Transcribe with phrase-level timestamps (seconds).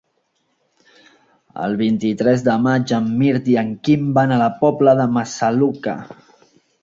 [1.65, 5.97] El vint-i-tres de maig en Mirt i en Quim van a la Pobla de Massaluca.